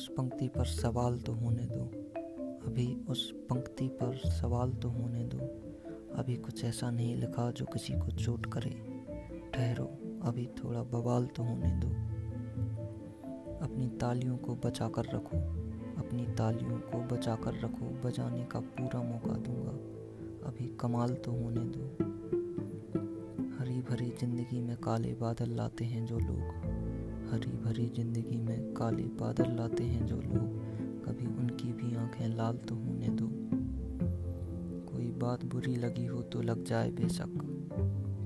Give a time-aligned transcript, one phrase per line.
[0.00, 1.80] पंक्ति पर सवाल तो होने दो।
[2.66, 5.38] अभी उस पंक्ति पर सवाल तो होने दो।
[6.14, 8.70] अभी कुछ ऐसा नहीं लिखा जो किसी को चोट करे।
[9.54, 9.84] ठहरो,
[10.22, 11.88] अभी थोड़ा बवाल तो होने दो।
[13.66, 15.36] अपनी तालियों को बचा कर रखो।
[16.02, 19.72] अपनी तालियों को बचा कर रखो, बजाने का पूरा मौका दूँगा।
[20.48, 21.86] अभी कमाल तो होने दो।
[23.58, 26.75] हरी भरी ज़िंदगी में काले बादल लाते हैं जो लोग।
[27.66, 32.74] भरी ज़िंदगी में काले बादल लाते हैं जो लोग। कभी उनकी भी आँखें लाल तो
[32.74, 33.28] होने दो।
[34.92, 37.32] कोई बात बुरी लगी हो तो लग जाए बेशक।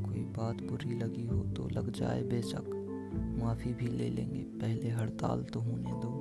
[0.06, 2.68] कोई बात बुरी लगी हो तो लग जाए बेशक।
[3.42, 6.12] माफ़ी भी ले लेंगे, पहले हड़ताल तो होने दो।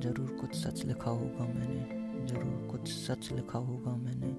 [0.00, 4.36] ज़रूर कुछ सच लिखा होगा मैंने, ज़रूर कुछ सच लिखा होगा मैंने।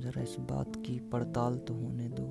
[0.00, 2.26] ज़रा इस बात की पड़ताल तो होने दो।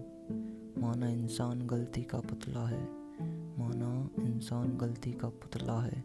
[0.81, 6.03] माना इंसान गलती का पुतला है। माना इंसान गलती का पुतला है,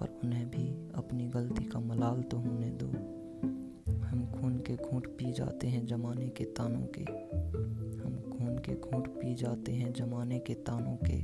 [0.00, 2.86] पर उन्हें भी अपनी गलती का मलाल तो होने दो।
[4.06, 7.02] हम खून के घूंट पी जाते हैं जमाने के तानों के।
[8.02, 11.20] हम खून के घूंट पी जाते हैं जमाने के तानों के।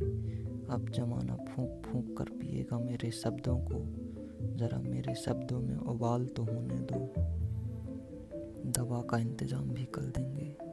[0.74, 3.84] अब जमाना फूंक फूंक कर पिएगा मेरे शब्दों को।
[4.56, 7.12] ज़रा मेरे शब्दों में उबाल तो होने दो।
[8.70, 10.65] दवा का इंतज़ाम भी कर देंगे।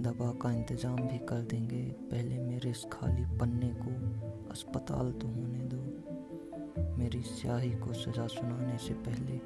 [0.00, 5.64] दवा का इंतज़ाम भी कर देंगे। पहले मेरे इस खाली पन्ने को अस्पताल तो होने
[5.64, 9.40] दो। मेरी स्याही को सज़ा सुनाने से पहले,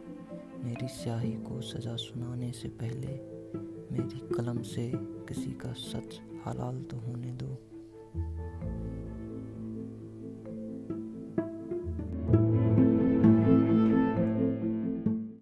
[0.65, 3.15] मेरी स्याही को सज़ा सुनाने से पहले,
[3.93, 4.91] मेरी कलम से
[5.29, 7.57] किसी का सच हलाल तो होने दो।